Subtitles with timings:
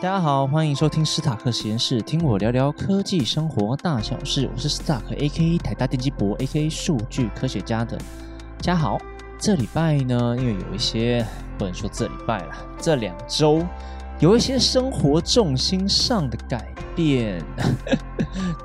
[0.00, 4.48] 大家好，欢迎收听斯塔克实验室，听我聊聊科技生活大小事。
[4.54, 7.98] 我是斯塔克 A.K.A 台大电机博 A.K.A 数据科学家的
[8.60, 8.96] 家豪。
[9.40, 11.26] 这礼拜呢，因为有一些
[11.58, 13.66] 不能说这礼拜了，这两周
[14.20, 17.44] 有一些生活重心上的改变。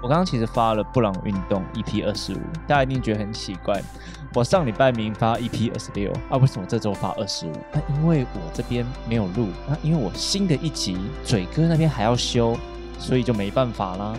[0.01, 3.81] 我刚刚其实发了布朗运动 EP 二十五，大家一定觉得很奇怪。
[4.35, 7.51] 我上礼拜明发 EP 二十六啊，为什么这周发二十五？
[7.71, 12.57] 那因为我这边没有录，那因为我新的一集嘴哥那边还要修，
[12.97, 14.17] 所以就没办法啦。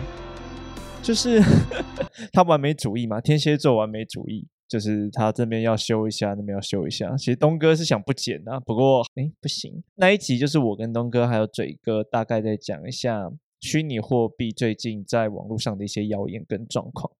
[1.01, 1.39] 就是
[2.33, 7.15] 他完美主义嘛，天蝎座完美主义，就是他这边要修一下，那边要修一下。
[7.17, 13.29] 其实东哥是想不剪啊，不过哎不行，那一集就是我跟东哥还有嘴哥大概在讲一下
[13.65, 17.11] 虚拟货币最近在网络上的一些谣言跟状况。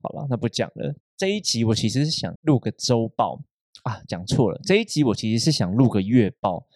[0.00, 0.94] 好了，那不讲了。
[1.14, 3.38] 这一集我其实是想录个周报
[3.82, 4.58] 啊，讲错了。
[4.64, 6.66] 这一集我其实是想录个月报。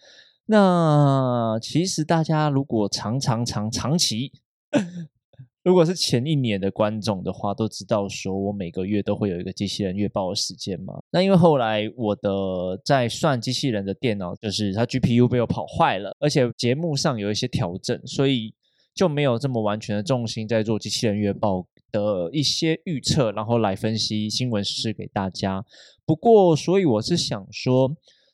[0.45, 4.31] 那其实大家如果长长长长期，
[5.63, 10.99] 如果是前一年的观众的话，都知道说我每个月都会有一个机器人月报的时间嘛。
[11.11, 18.53] 那因为后来我的在算机器人的电脑，就是它 GPU 被我跑坏了，而且节目上有一些调整，所以
[18.99, 21.65] 就没有这么完全的重心在做机器人月报。
[21.91, 25.65] 的一些预测，然后来分析新闻事给大家。
[26.05, 27.91] 不过，所以我是想说，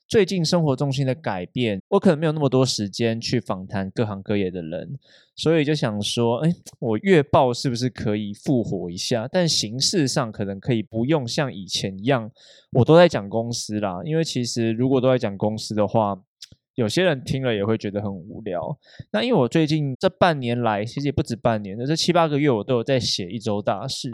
[0.09, 4.99] 最近生活重心的改变，我可能没有那么多时间去访谈各行各业的人，
[5.38, 9.25] 所以就想说，哎，我月报是不是可以复活一下？
[9.31, 12.30] 但形式上可能可以不用像以前一样，
[12.73, 14.02] 我都在讲公司啦。
[14.03, 16.21] 因为其实如果都在讲公司的话，
[16.75, 18.77] 有些人听了也会觉得很无聊。
[19.11, 24.11] 那因为我最近这半年来，其实也不止半年，这七八个月我都有在写一周大事，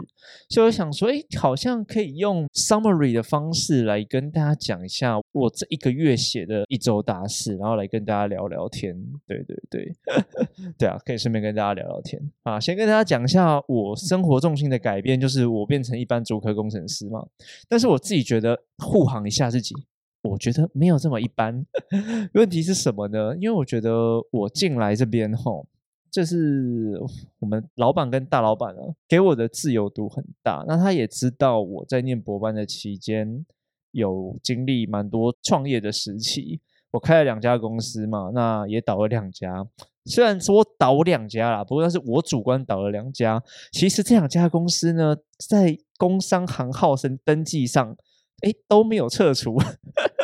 [0.48, 8.96] 所以我想说，哎，好像可以用 summary 的方式来跟大家讲一下我这一个月写的一周大事，然后来跟大家聊聊天。
[9.26, 9.92] 对对对，
[10.78, 12.60] 对啊，可以顺便跟大家聊聊天啊。
[12.60, 17.26] 先跟大家讲一下我生活重心的改变，就是我变成一般主科工程师嘛。
[17.68, 19.74] 但是我自己觉得护航一下自己。
[20.22, 21.66] 我觉得没有这么一般，
[22.34, 23.34] 问题是什么呢？
[23.40, 23.90] 因为我觉得
[24.30, 25.66] 我进来这边吼，
[26.12, 26.96] 这是
[27.40, 30.64] 我们老板跟大老板啊给我的自由度很大。
[30.68, 33.44] 那他也知道我在念博班的期间
[33.90, 36.60] 有经历蛮多创业的时期，
[36.92, 39.66] 我开了两家公司嘛，那也倒了两家。
[40.04, 43.42] 虽然说倒两家啦，不过那是我主观倒了两家。
[43.72, 45.16] 其实这两家公司呢，
[45.48, 47.96] 在工商行号生登记上。
[48.42, 49.56] 哎，都没有撤除。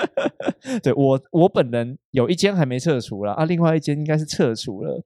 [0.82, 5.02] 对我，我本人有一间还没撤除了啊，另外一间应该是撤除了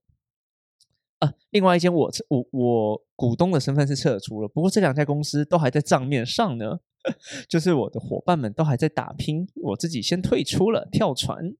[1.21, 6.81] 啊，另外一间我我我股东的身份是撤除了，不过这两家公司都还在账面上呢，
[7.49, 11.55] 就是我的伙伴们都还在打拼，我自己先退出了，跳船。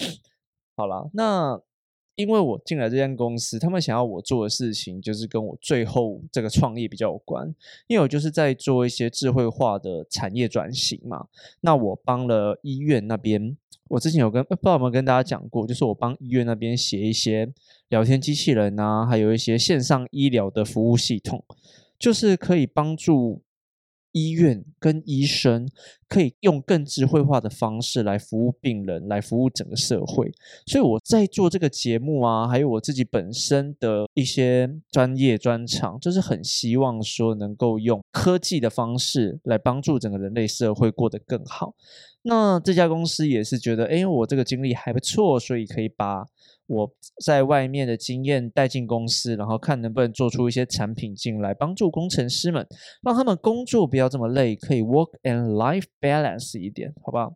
[0.76, 1.60] 好了，那。
[2.16, 7.52] 因为我进来这间公司，他们想要我做的事情就是跟我最后这个创业比较有关。
[7.86, 11.26] 因为我就是在做一些智慧化的产业转型嘛。
[11.60, 13.56] 那我帮了医院那边，
[13.88, 17.48] 我之前有跟不知道有没有跟大家讲过，就是我帮医院那边写一些
[17.88, 21.44] 聊天机器人啊，还有一些线上医疗的服务系统，
[21.98, 23.43] 就是可以帮助。
[24.14, 25.68] 医院跟医生
[26.08, 30.32] 可以用更智慧化的方式来服务病人，来服务整个社会。
[30.66, 41.74] 所以我在做这个节目啊，还有我自己本身的一些专业专长，就是很希望说能够用科技的方式来帮助整个人类社会过得更好。
[42.24, 46.24] 那这家公司也是觉得，哎，我这个经历还不错，所以可以把。
[46.66, 46.90] 我
[47.22, 52.66] 在外面的经验带进公司，然后看能不能做出一些产品进来，帮助工程师们，
[53.02, 57.34] 让他们工作不要这么累，可以 work and life balance 一点，好不好？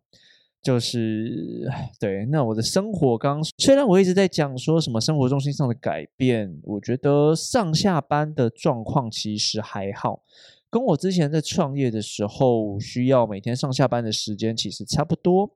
[0.63, 1.69] 就是
[1.99, 2.25] 对。
[2.31, 10.23] 那我的生活刚虽然我一直在讲说什么生活重心上的改变，我觉得上下班的状况其实还好，
[10.69, 15.55] 跟我之前在创业的时候需要每天上下班的时间其实差不多，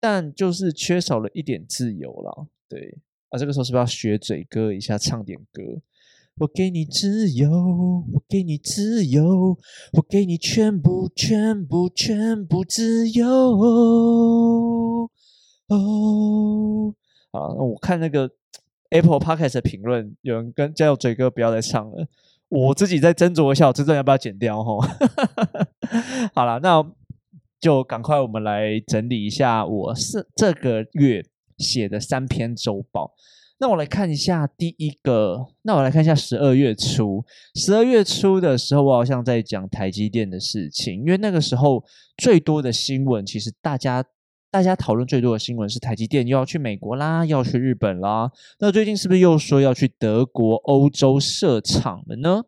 [0.00, 2.46] 但就是缺少了一点自由了。
[2.68, 2.98] 对
[3.30, 5.62] 啊，这个时候是不是要学嘴哥一下，唱点歌？
[6.36, 9.58] 我给你自由，我给你自由，
[9.94, 13.26] 我给你全部、全部、全部自由。
[15.66, 16.94] 哦，
[17.32, 18.30] 啊，我看那个
[18.90, 22.06] Apple Podcast 的评论，有人跟叫嘴哥不要再唱了。
[22.48, 24.62] 我自己在斟酌一下，我真正要不要剪掉？
[24.62, 24.88] 哈，
[26.34, 26.84] 好了，那
[27.60, 31.24] 就赶快我们来整理一下，我是这个月。
[31.58, 33.12] 写的三篇周报，
[33.58, 35.44] 那我来看一下第一个。
[35.62, 37.24] 那我来看一下十二月初，
[37.56, 41.82] 十二月初的时候，我好像在讲台积电的事情，因为那个时候
[42.16, 44.04] 最多的新闻，其实大家
[44.50, 48.30] 大家讨论最多的新闻是台积电又要去美国啦，要去日本啦。
[48.58, 52.44] 那最近是不是又说要去德国、欧洲设厂了呢？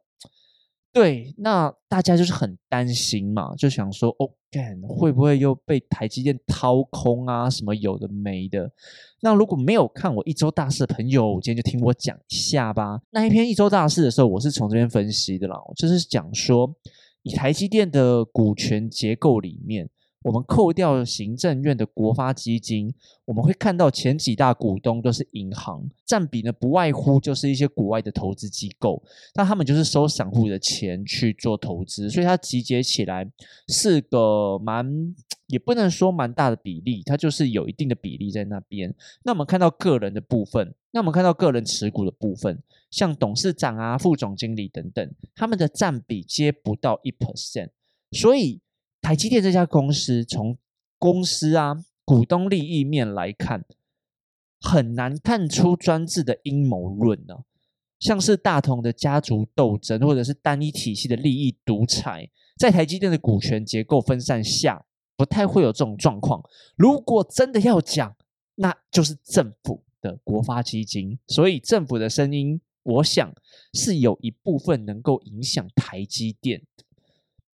[0.92, 7.50] 对，那大家就是很担心嘛，就想说，哦，干会不会又被台积电掏空啊？
[7.50, 8.72] 什么有的没的。
[9.20, 12.98] 那如果没有看我一周大事的朋友，今天就听我讲一下吧。
[13.10, 16.74] 那一篇一周大事的时候，我是从这边分析的啦，就是讲说，
[17.22, 19.90] 以台积电的股权结构里面。
[20.22, 22.92] 我们扣掉行政院的国发基金，
[23.24, 29.02] 我们会看到前几大股东都是银行，占比呢不外乎就是一些国外的投资机构，
[29.34, 33.26] 那他们就是收散户的钱去做投资，所以它集结起来
[33.68, 35.14] 是个蛮，
[35.46, 38.94] 也不能说蛮大的比例，它就是有一定的比例在那边。
[39.24, 47.70] 那我们看到个人的部分，那我们看到个人持股的部分，像董事长啊、副总经理等等，他们的占比接不到一 percent，
[48.12, 48.60] 所以。
[49.00, 50.56] 台积电这家公司，从
[50.98, 53.64] 公司啊股东利益面来看，
[54.60, 57.44] 很难看出专制的阴谋论呢。
[57.98, 64.84] 像是大同的家族斗争，或者是单一体系的利益独裁，在台积电的股权结构分散下，
[65.16, 66.42] 不太会有这种状况。
[66.76, 68.14] 如果真的要讲，
[68.54, 71.18] 那就是政府的国发基金。
[71.26, 73.34] 所以政府的声音，我想
[73.72, 76.62] 是有一部分能够影响台积电。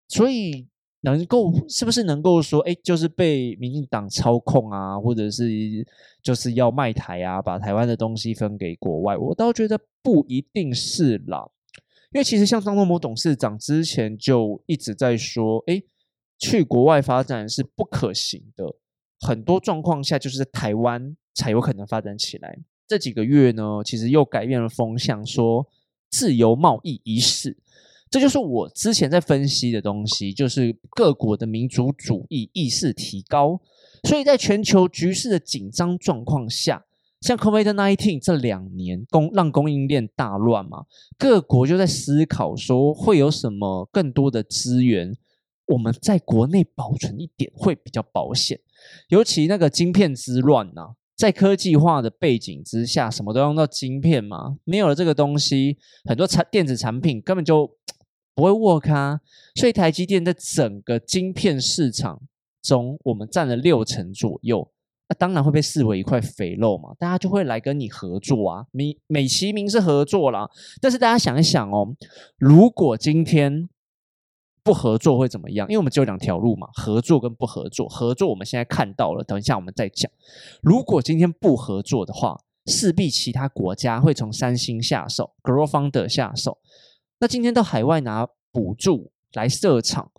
[0.08, 0.66] 所以。
[1.06, 5.47] 能够是不是能够说，哎，就是被民进党操控啊，或者是
[6.20, 9.17] 就是要卖台啊，把台湾的东西分给国外？
[9.17, 11.49] 我倒觉得不一定是啦，
[12.12, 15.81] 因为其实像张忠谋董事长之前就一直在说，哎，
[16.38, 18.64] 去国外发展是不可行的，
[19.20, 22.59] 很多状况下就是台湾才有可能发展起来。
[22.88, 25.67] 这几个月呢，其实又改变了风向，说
[26.11, 27.56] 自由贸易一事。
[28.11, 33.61] 这就是我之前在分析的东西，就是各国的民族主义意识提高，
[34.05, 36.85] 所以在全球局势的紧张状况下，
[37.20, 40.85] 像 COVID-19 这两年供让供应链大乱嘛，
[41.19, 45.12] 各国就在思考说会有什么更多的资源，
[45.67, 48.61] 我们在国内保存一点会比较保险，
[49.09, 50.94] 尤其那个晶片之乱呐。
[51.17, 57.67] 在科技化的背景之下，什么都用到晶片嘛，没有了这个东西，很多产电子产品根本就
[58.37, 59.21] 不会 work 啊。
[59.56, 62.23] 所以台积电在整个晶片市场
[62.62, 64.71] 中，我们占了六成左右，
[65.09, 68.67] 那当然会被视为一块肥肉嘛，大家就会来跟你合作啊。
[68.71, 70.49] 美美其名是合作啦，
[70.81, 71.97] 但是大家想一想哦，
[72.38, 73.69] 如果今天。
[74.67, 75.65] 不合作会怎么样？
[75.69, 77.88] 因为我们只有两条路嘛，合作跟不合作。
[77.88, 80.11] 合作我们现在看到了，等一下我们再讲。
[80.61, 82.37] 如果今天不合作的话，
[82.67, 86.59] 势必其他国家会从三星下手 g r o w f o u n d e r 下手。
[87.18, 90.10] 那今天到海外拿补助来设厂，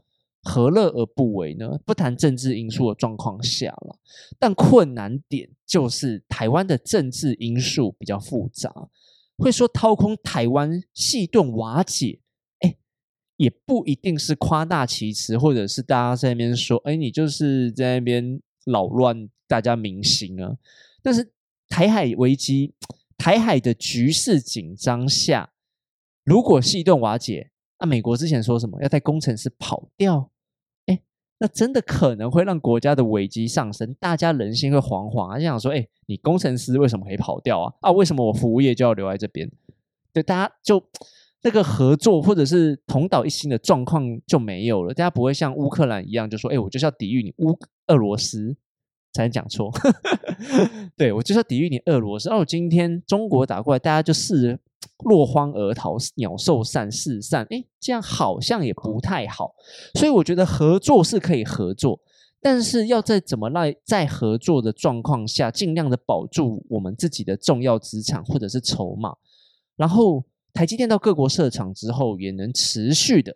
[0.44, 1.80] 何乐而不为呢？
[1.86, 3.98] 不谈政治因素的状况下了，
[4.40, 8.90] 但困难点就是台湾的政治因素比较复杂，
[9.38, 12.22] 会说掏空台湾，细盾瓦解。
[13.36, 20.58] 也不一定是夸大其词，或者是大家在那边说，哎，你就是在那边扰乱大家民心啊。
[21.04, 21.32] 但是
[21.70, 22.74] 台海危机、
[23.16, 25.52] 台海的局势紧张下，
[26.28, 30.30] 如果系顿瓦解，那美国之前说什么要带工程师跑掉，
[30.88, 31.00] 哎，
[31.40, 37.74] 那真的可能会让国家的危机上升，大家人心会惶惶，就想说，哎，你工程师为什么可以跑掉啊？
[37.80, 39.50] 啊，为什么我服务业就要留在这边？
[40.12, 40.84] 对，大家就。
[41.44, 48.58] 那个合作或者是同岛一心的状况就没有了，大家不会像乌克兰一样，就说：“哎，我就是要抵御你乌俄罗斯。”
[49.18, 49.72] 才能讲错，
[50.96, 52.30] 对我就是要抵御你俄罗斯。
[52.30, 54.60] 哦，今天中国打过来，大家就似
[55.06, 57.46] 落荒而逃，鸟兽散，四散。
[57.50, 59.56] 哎，这样好像也不太好。
[59.96, 62.00] 所以我觉得合作是可以合作，
[62.42, 69.16] 但是要在怎么来在合作的状况下，尽量的保住我们自己的重要资产或者是筹码，
[69.76, 70.24] 然后。
[70.54, 73.36] 台积电到各国设厂之后，也能持续的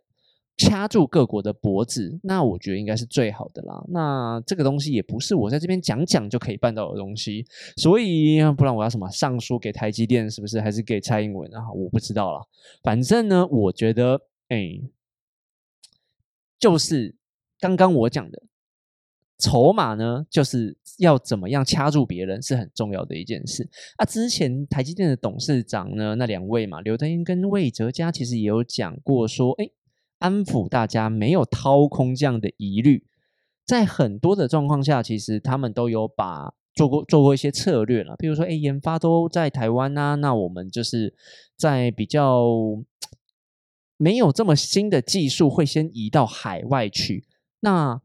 [0.62, 3.84] 掐住各国的脖子，那我觉得应该是最好的啦。
[3.90, 7.46] 那这个东西也不是我在这边讲讲就可以办到的东西，
[7.78, 10.62] 所以不然我要什么上书给台积电，是不是？
[10.62, 11.72] 还是给蔡英文啊？
[11.74, 12.48] 我不知道了。
[12.84, 14.80] 反正呢，我觉得，哎，
[16.60, 17.16] 就是
[17.60, 18.44] 刚刚我讲的。
[19.44, 23.68] 筹码呢，就是要怎么样掐住别人是很重要的一件事。
[23.98, 29.68] 啊，之前台积电的董事长呢，那两位嘛，刘德英跟魏哲嘉，其实也有讲过说，哎，
[30.22, 33.04] 安抚大家没有掏空这样的疑虑。
[33.66, 41.14] 在很多的状况下，其实他们都有把做过做过一些策略了，比如说，哎，研发都在台湾啊，那我们就是
[41.58, 42.48] 在比较
[43.98, 47.26] 没有这么新的技术，会先移到海外去。
[47.62, 48.02] 那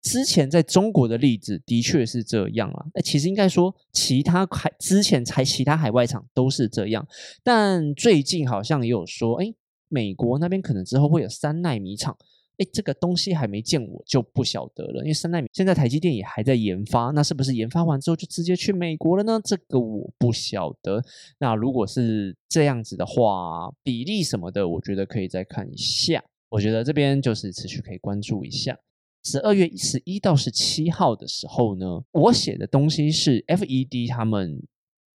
[0.00, 7.06] 之前在中国的例子的确是这样啊，那其实应该说其他海之前才其他海外厂都是这样，
[7.42, 9.52] 但最近好像也有说，哎，
[9.90, 12.16] 美国那边可能之后会有三纳米厂，
[12.56, 19.38] 哎，这个东西还没见我就不晓得了，因为三纳米现在台积电也还在研发，那是不是研发完之后就直接去美国了呢？
[19.44, 21.04] 这个我不晓得。
[21.38, 26.24] 那如果是这样子的话，比例什么的，我觉得可以再看一下。
[26.48, 28.78] 我觉得这边就是持续可以关注一下。
[29.22, 34.62] 十二月十一到十七号的时候呢，我写的东西是 FED 他们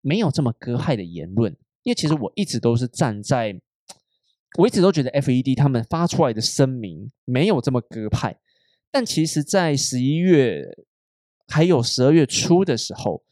[0.01, 3.60] 没有这么割害的言论，因为其实我一直都是站在，
[4.57, 8.38] 我一直都觉得 FED 他们发出来的声明没有这么割派，
[8.91, 10.65] 但其实，在十一月
[11.48, 13.24] 还有十二月初的时候。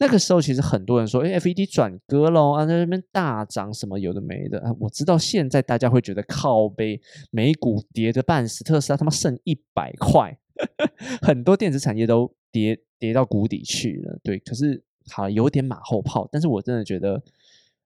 [0.00, 4.62] 那个时候其实很多人说，哎，F E D 转割喽啊，在那边大涨什么有的没的。
[4.78, 7.00] 我知道现在大家会觉得靠背
[7.32, 10.38] 美股跌的半死，特斯拉他妈剩一百块，
[11.20, 14.16] 很多电子产业都跌跌到谷底去了。
[14.22, 14.80] 对，可是
[15.10, 17.20] 好有点马后炮，但是我真的觉得，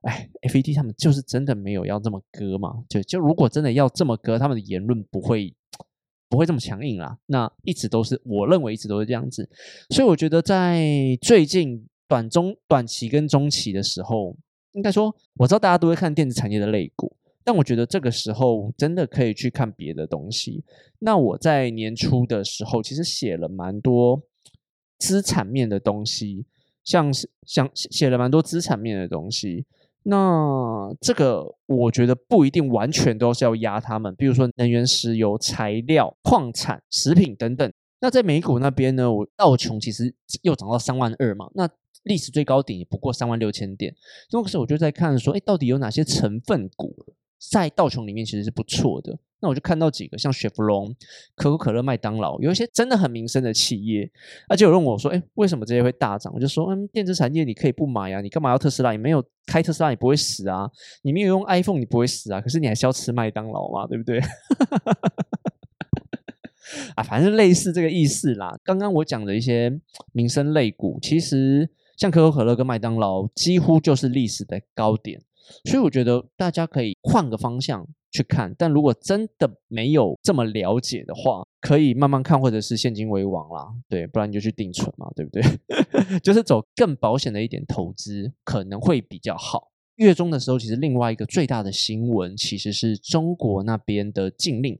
[0.02, 2.84] 哎，F E D 他们就是真的没有要这么割嘛？
[2.88, 5.54] 就就如果真的要这么割，他们的言论不会
[6.28, 7.18] 不会这么强硬啦。
[7.26, 9.48] 那一直都是我认为一直都是这样子，
[9.90, 10.84] 所以我觉得在
[11.20, 11.86] 最近。
[12.08, 14.36] 短中短期跟中期的时候，
[14.72, 17.10] 应该说我知道大家都会看电子产业的类股，
[17.42, 20.62] 但我觉得这个时候真的可以去看别的东西。
[20.98, 24.22] 那我在年初的时候其实写了蛮多
[24.98, 26.44] 资产面的东西，
[26.84, 29.64] 像是像写了蛮多资产面的东西。
[30.04, 37.72] 那这个我觉得不一定完全都是要压他们，比如说能源、石油、材料、矿产、食品等等。
[38.00, 41.68] 那在美股那边呢，我道琼其实又涨到三万二嘛，那。
[42.04, 43.94] 历史最高点也不过三万六千点，
[44.32, 46.92] 那个时候我就在看说，哎，到底有哪些成分股
[47.50, 49.18] 在道琼里面其实是不错的。
[49.40, 50.94] 那我就看到几个，像雪佛龙、
[51.34, 54.08] 可口可乐、麦当劳，有一些真的很民生的企业。
[54.48, 56.32] 而且有人问我说，哎，为什么这些会大涨？
[56.32, 58.92] 我就说，嗯，电子产业你可以不买啊，你干嘛要特斯拉？
[58.92, 60.70] 你没有开特斯拉，你不会死啊；
[61.02, 62.40] 你没有用 iPhone，你不会死啊。
[62.40, 64.20] 可是你还是要吃麦当劳嘛，对不对？
[66.94, 68.56] 啊，反正类似这个意思啦。
[68.62, 69.80] 刚刚我讲的一些
[70.12, 71.68] 民生类股，其实。
[71.94, 75.20] 像可口可乐跟麦当劳几乎就是历史的高点，
[75.64, 78.54] 所以我觉得大家可以换个方向去看。
[78.58, 85.42] 但如果真的没有这么了解的话，可以慢慢看，或者是现金为王啦，对，不然你就去定存嘛，对不对？
[86.22, 89.70] 就是走更保险的一点投资，可能会比较好。
[89.96, 94.76] 月中的时候，其实另外一个最大的新闻，其实是中国那边的禁令。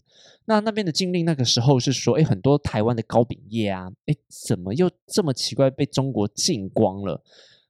[0.46, 4.14] 那那边的禁令，那个时候是说，哎，很多台湾的糕饼业啊，哎，
[4.48, 7.22] 怎么又这么奇怪被中国禁光了？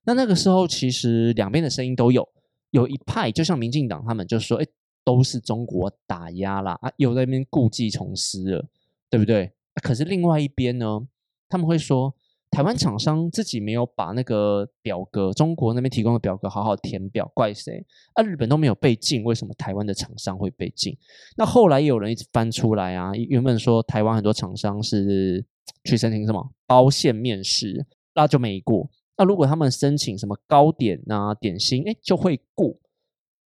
[0.05, 2.27] 那那个时候，其实两边的声音都有，
[2.73, 4.67] 有一派就像民进党他们就说，哎，
[5.05, 8.69] 都是中国打压啦，啊，有那边故技重施了，
[9.09, 9.51] 对不对？
[9.77, 11.01] 可是另外一边呢，
[11.49, 12.15] 他们会说。
[12.55, 17.83] 台湾厂商自己没有把那个表格，中国那边提供的表格好好填表，怪谁？
[18.13, 20.95] 啊，日本都没有被禁，为什么台湾的厂商会被禁？
[21.35, 25.43] 那后来有人一直翻出来啊，原本说台湾很多厂商是
[25.85, 28.87] 去申请什么包线面试，那就没过。
[29.17, 32.77] 那如果他们申请什么糕点啊、点心，哎，就会过。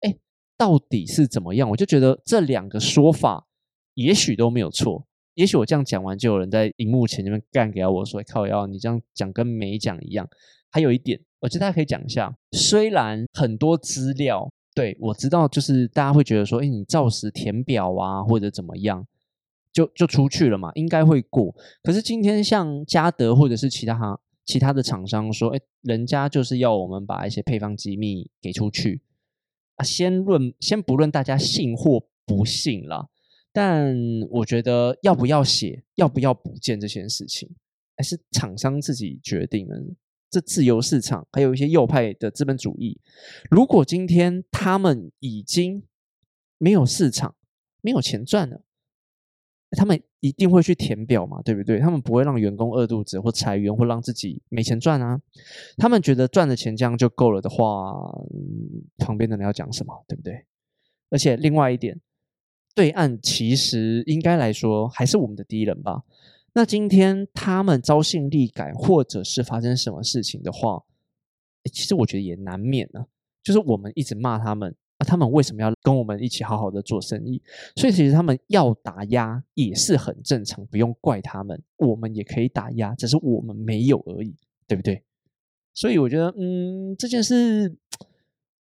[0.01, 0.17] 哎，
[0.57, 1.69] 到底是怎么样？
[1.71, 3.47] 我就觉得这两个说法
[3.95, 5.07] 也许都没有错。
[5.35, 10.27] 也许我这样讲完，就有人在荧幕前那边干给我说：“靠，要你这样讲跟没讲一样。”
[10.73, 12.35] 还有一点，我觉得大家可以讲一下。
[12.53, 19.07] 虽然很多资料，对我知道，就是大家会觉得说：“哎，你照实填表啊，或者怎么样，
[19.73, 21.55] 就就出去了嘛，应该会过。”
[21.85, 29.03] 可是今天像嘉德或者是其他其他的厂商说：“哎，人家就是要我们把一些配方机密给出去
[29.75, 33.11] 啊。”先论先不论大家信或不信了。
[33.53, 33.95] 但
[34.31, 37.49] 我觉得要不要写，要不要补件这件事情，
[37.97, 39.83] 还是厂商自己决定的。
[40.29, 43.01] 这自由市场，还有一些右派的资本主义，
[43.49, 45.83] 如果今天他们已经
[46.59, 47.35] 没有市场，
[47.81, 48.61] 没有钱赚了，
[49.77, 51.79] 他们一定会去填表嘛，对不对？
[51.79, 55.21] 他们不会让员工饿肚子或裁员，或让自己没钱赚啊。
[55.77, 57.93] 他们觉得赚的钱这样就够了的话，
[58.99, 60.47] 旁边的人要讲什么，对不对？
[61.11, 62.01] 而且另外一点。
[62.75, 66.03] 对岸其实应该来说还是我们的敌人吧？
[66.53, 70.83] 那今天他们招信力改，或者是发生什么事情的话，
[71.73, 73.07] 其实我觉得也难免呢。
[73.43, 77.43] 就是我们一直骂他们，啊，他们为什么要跟我们一起好好的做生意？
[77.77, 81.63] 所以其实他们要打压也是很正常，不用怪他们。
[81.77, 84.35] 我们也可以打压，只是我们没有而已，
[84.67, 85.03] 对不对？
[85.75, 87.77] 所以我觉得，嗯，这件事。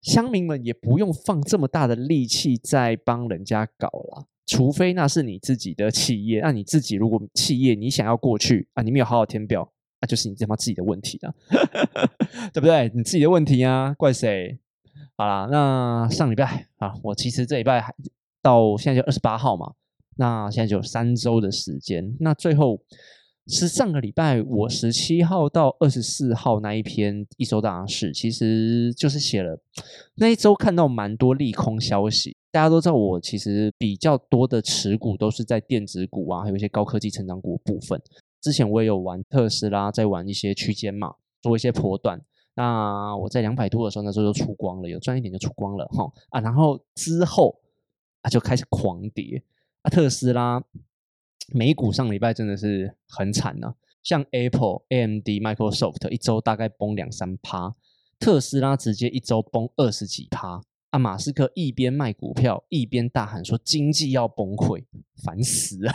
[0.01, 9.68] 乡民们也不用放这么大的力气在帮人家搞了，除非那是你自己的企业，那你自己如果企业你想要过去啊，你没有好好填表，
[10.00, 11.34] 那就是你他妈自己的问题了，
[12.54, 12.92] 对不对？
[12.94, 14.60] 你自己的问题啊，怪谁？
[15.17, 17.93] 好啦，那上礼拜啊，我其实这礼拜还
[18.41, 19.74] 到现在就二十八号嘛，
[20.17, 22.81] 那现在就有三周的时间，那最后。
[23.48, 29.55] 是上个礼拜我十七号到二十四号那一篇一周大事，其实就是写了
[30.15, 32.36] 那一周看到蛮多利空消息。
[32.51, 38.01] 大家都知道我其实比较多的持股都是在电子股啊，还有一些高科技成长股部分。
[38.41, 42.19] 之前我也有玩特斯拉，在玩一些区间嘛，做一些波段。
[42.56, 46.42] 那我在两百多的时候，那时候就出光了，有赚一点就出光了哈啊。
[46.42, 47.62] 然后之后
[48.22, 49.44] 啊就开始狂跌
[49.84, 50.64] 啊，特斯拉。
[51.54, 57.76] 美股上礼拜真的是很惨呐，像 Apple、AMD、Microsoft 一周大概崩两三趴，
[58.18, 60.64] 特斯拉直接一周崩二十几趴。
[60.90, 64.86] 啊，马斯克一边卖股票一边大喊说经济要崩溃，
[65.24, 65.94] 烦死了。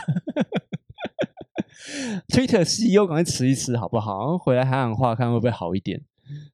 [2.29, 4.37] Twitter CEO 赶快吃一吃好不好？
[4.37, 6.05] 回来喊喊话，看会不会好一点。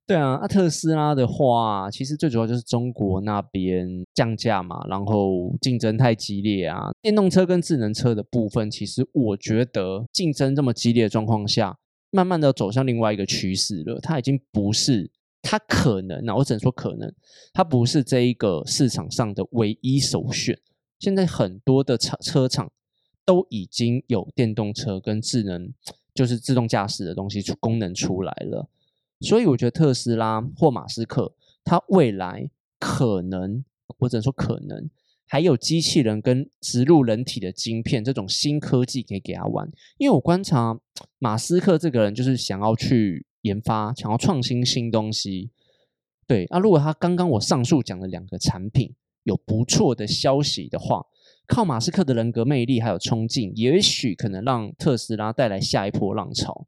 [0.05, 6.89] 对啊，那特斯拉的话，其实最主要就是中国那边降价嘛，然后竞争太激烈啊。
[7.01, 11.77] 电动车跟智能车的部分，其实我觉得竞争这么激烈的状况下，
[12.11, 13.99] 慢慢的走向另外一个趋势了。
[13.99, 17.13] 它已经不是，它可能，那我只能说可能，
[17.51, 20.57] 它不是这一个市场上的唯一首选。
[20.99, 22.71] 现在很多的车车厂
[23.25, 25.71] 都已经有电动车跟智能，
[26.15, 28.69] 就是自动驾驶的东西出功能出来了。
[29.21, 31.33] 所以我觉得特斯拉或马斯克，
[31.63, 33.63] 他未来可能，
[33.97, 34.89] 我只能说可能，
[35.25, 39.69] 还有机器人跟植入人体的晶片这种新科技可以给他玩。
[39.97, 40.79] 因为我观察
[41.19, 45.49] 马斯克这个人，就是想要去研发，想要创新新东西。
[46.27, 48.93] 对，那如果他刚刚我上述讲的两个产品
[49.23, 51.05] 有不错的消息的话，
[51.47, 56.67] 靠马斯克的人格魅力还有冲劲，也许可能让特斯拉带来下一波浪潮。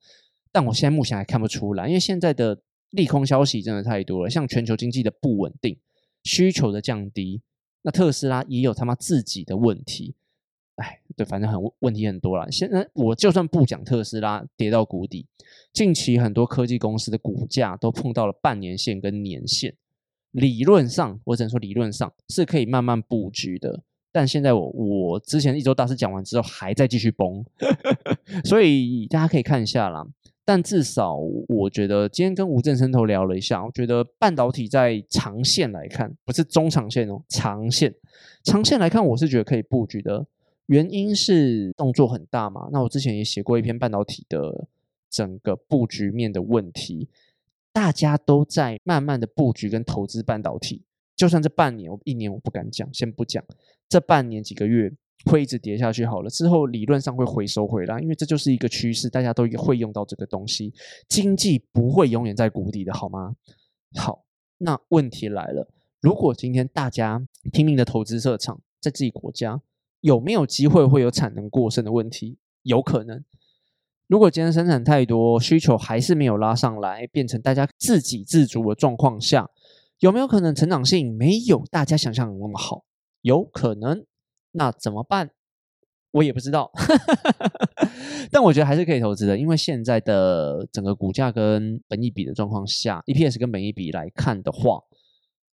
[0.52, 2.60] 但我现在目前还看不出来，因为现在的
[2.92, 5.78] 利空消息真的太多了，像全球经济的不稳定、
[6.24, 7.42] 需求的降低，
[7.84, 10.16] 那特斯拉也有他妈自己的问题。
[10.76, 12.50] 哎，对，反正很问题很多了。
[12.50, 15.26] 现在我就算不讲特斯拉跌到谷底，
[15.74, 19.76] 近期很多科技公司的股价都碰到了半年线跟年线，
[20.32, 23.84] 理论上我只能说理论上是可以慢慢布局的。
[24.12, 27.46] 但现在我我之前一周大师讲完之后还在继续崩，
[28.46, 30.08] 所以大家可以看一下啦。
[30.50, 31.14] 但至少
[31.48, 37.94] 我觉得今天跟吴正生头聊了一下，我觉得半导体在长线来看，不是中长线哦，长线，
[38.44, 40.26] 长线来看，我是觉得可以布局的。
[40.66, 42.68] 原因是动作很大嘛。
[42.72, 44.68] 那我之前也写过一篇半导体的
[45.08, 47.08] 整个布局面的问题，
[47.72, 50.82] 大家都在慢慢的布局跟投资半导体。
[51.16, 53.44] 就算这半年，我一年我不敢讲，先不讲，
[53.88, 54.92] 这半年几个月。
[55.26, 60.74] 会一直跌下去好了，之后理论上会回收回来，因为这就是一个趋势，大家都会用到这个东西。
[61.10, 63.36] 经济不会永远在谷底的，好吗？
[63.96, 64.24] 好，
[64.58, 65.68] 那问题来了，
[66.00, 69.62] 如果今天大家拼命的投资设厂，在自己国家
[70.00, 72.38] 有没有机会会有产能过剩的问题？
[72.64, 73.24] 有可能。
[74.08, 79.50] 如果今天生产太多，需求还是没有拉上来，变成大家自给自足的状况下，
[80.00, 82.86] 有没有可能成长性没有大家想象的那么好？
[83.22, 84.06] 有可能。
[84.52, 85.32] 那怎么办？
[86.12, 86.72] 我也不知道，
[88.32, 94.82] 但我觉得还是可以投资的，因为现在的整个股价跟本益比的状况下，EPS 跟本益比来看的话，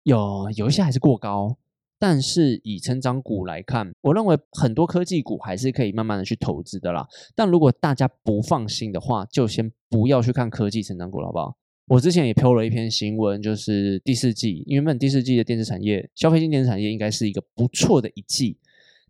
[0.04, 1.59] 有有一些还是过高。
[1.96, 7.07] 但是以成长股来看，我认为很多科技股还是可以慢慢的去投资的啦。
[7.35, 11.57] 但如果大家不放心的话，就先不要去看科技成长股了，好不好？
[11.87, 18.59] 我之前也抛了一篇新闻，就是第四季，因为本第四季的电子产业、消费性电子产业应该是一个不错的一季。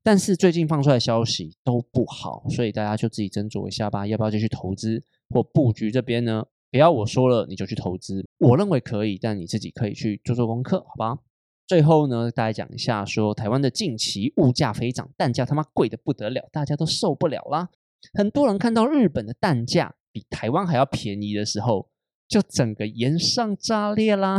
[0.05, 6.45] 但是最近放出来消息都不好，所以大家就自己斟酌一下吧，要不要就去投资或布局这边呢？
[6.71, 11.19] 不要我说了你就去投资，我认为可以，但你自己可以去做做功课，好吧？
[11.67, 17.71] 最后呢，大家讲一下，说台湾的近期物价飞涨，蛋价他妈贵的不得了，大家都受不了啦。
[18.13, 21.89] 很多人看到日本的蛋价比台湾还要便宜的时候，
[22.29, 24.39] 就整个盐上炸裂啦。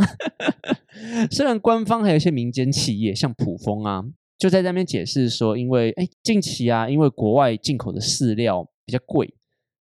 [1.32, 4.04] 虽然官方还有一些民间企业，像普丰啊。
[4.38, 9.32] 就在那边解释说，因为哎，近期啊，因为国外进口的饲料比较贵，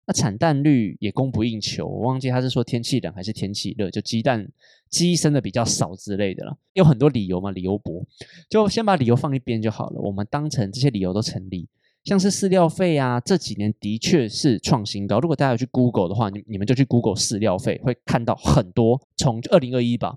[0.07, 1.85] 那产蛋率也供不应求。
[1.85, 4.47] 我忘记他是说天气冷还是天气热，就鸡蛋
[4.89, 6.57] 鸡生的比较少之类的了。
[6.73, 8.05] 有很多理由嘛，理由薄，
[8.49, 9.99] 就先把理由放一边就好了。
[9.99, 11.67] 我们当成这些理由都成立。
[12.05, 15.19] 像是饲料费啊，这几年的确是创新高。
[15.19, 20.15] 如果大家有去 Google 的话，你你们就去 Google 饲料费，会看到很多从二零二一吧，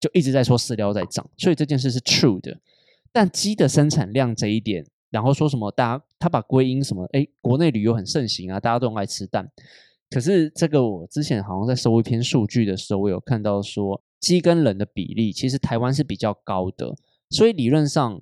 [0.00, 2.58] 就一直在说饲料在涨，所以这件事是 true 的。
[3.16, 9.50] 但鸡的生产量这一点，然后说什么大家他把归因什么，哎，国内旅游很盛行啊，大家都很爱吃蛋。
[10.10, 16.94] 可是这个我之前好像在收一篇数据的时候，我有看到说鸡跟人的比例，其实台湾是比较高的，
[17.30, 18.20] 所以理论上。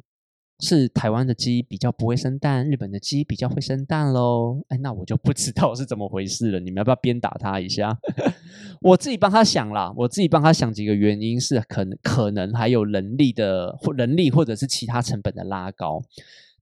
[0.60, 4.62] 是台湾的鸡比较不会生蛋，日本的鸡比较会生蛋喽。
[4.68, 6.60] 哎，那我就不知道是怎么回事了。
[6.60, 7.98] 你们要不要鞭打他一下？
[8.80, 16.02] 我自己帮他想啦，我自己帮他想几个原因，是可能可能还有人力的或人力或者是其他成本的拉高。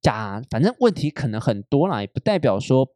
[0.00, 2.88] 假反正问题可能很多啦，也不代表说。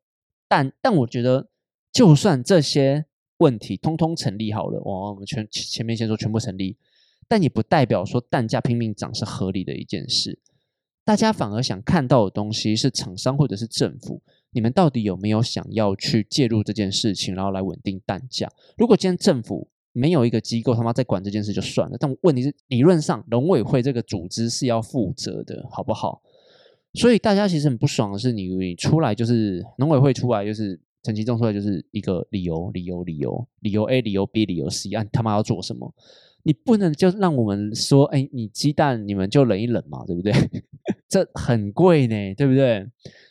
[0.48, 1.48] 但但我觉得，
[1.92, 3.04] 就算这些
[3.38, 6.76] 问题通通成立好了，哇，我们全前面先说全部成立，
[7.28, 10.38] 但也不代表说蛋价拼命涨是合理的一件事。
[11.06, 18.50] 大家反而想看到的东西是厂商或者是政府，你们到底有没有想要去介入这件事情，然后来稳定蛋价？
[18.76, 26.20] 如果今天政府没有一个机构他妈在管这件事就算了，但问题是理论上农委会这个组织是要负责的，好不好？
[26.94, 35.94] 所以大家其实很不爽的是，你你出来就是农委会出来就是陈其仲出来就是一个理由，理由，理由，理由 A，理由 B，理由 C，按他妈要做什么？
[36.46, 40.32] 你不能就让我们说，哎，你鸡蛋你们就忍一忍嘛，对不对？
[41.10, 42.86] 这很贵呢，对不对？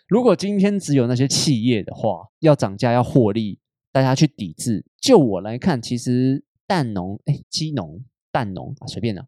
[0.09, 3.57] 如果今天只有那些企业的话，要涨价要获利，
[3.93, 4.83] 大家去抵制。
[4.99, 9.25] 就我来看，其实蛋农、哎鸡农、蛋农啊，随便的，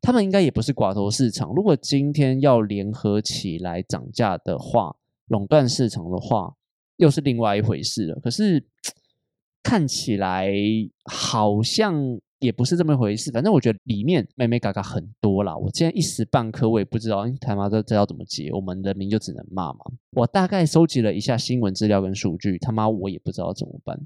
[0.00, 1.52] 他们应该也不是寡头市场。
[1.54, 4.96] 如果今天要联合起来涨价的话，
[5.28, 6.56] 垄断市场的话，
[6.96, 8.18] 又是另外一回事了。
[8.20, 8.66] 可是
[9.62, 10.52] 看起来
[11.04, 12.18] 好像。
[12.40, 15.56] 也不是这么回事，反正我觉得里面妹妹嘎嘎很多啦。
[15.56, 18.50] 我今天一时半刻我也不知道，他妈的这要怎么解？
[18.52, 19.80] 我们人民就只能骂嘛。
[20.12, 23.98] 我大概收集了一下新闻资料跟数据，他妈我也不知道怎么办。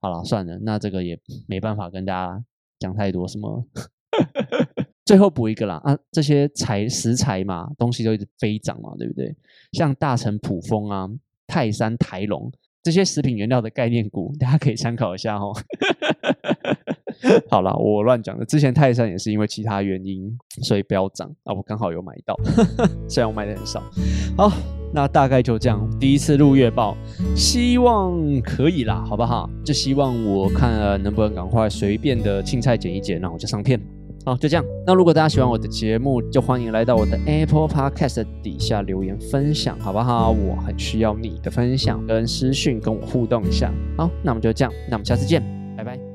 [0.00, 2.44] 好了，算了，那这个也没办法跟大家
[2.78, 3.64] 讲太多什么。
[5.04, 9.34] 最后补一个啦啊，这些材食材嘛，东西都一直飞涨嘛，对不对？
[9.72, 11.08] 像大成普丰啊、
[11.46, 12.52] 泰山台龙
[12.82, 15.52] 这些食品原料的概念股，大家可以参考一下哦。
[17.50, 18.44] 好了，我乱讲的。
[18.44, 21.52] 之前泰山也是因为其他原因，所以飙涨啊。
[21.54, 22.36] 我刚好有买到，
[23.08, 23.82] 虽然我买的很少。
[24.36, 24.52] 好，
[24.92, 25.88] 那大概就这样。
[25.98, 26.96] 第一次录月报，
[27.34, 29.48] 希望可以啦，好不好？
[29.64, 33.80] 就希望我看能不能赶快随便的青菜剪一剪，然后就上片。
[34.24, 34.64] 好，就这样。
[34.84, 40.32] 那如果大家喜欢我的节目，就欢迎来到我的 Apple Podcast 底下留言分享，好不好？
[40.32, 43.72] 我很需要你的分享跟私讯，跟我互动一下。
[43.96, 45.40] 好，那我们就这样，那我们下次见，
[45.76, 46.05] 拜拜。